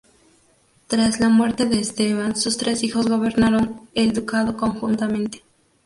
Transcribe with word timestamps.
Tras 0.87 1.19
la 1.19 1.29
muerte 1.29 1.67
de 1.67 1.79
Esteban 1.79 2.35
sus 2.35 2.57
tres 2.57 2.81
hijos 2.81 3.07
gobernaron 3.07 3.87
el 3.93 4.13
ducado 4.13 4.57
conjuntamente. 4.57 5.43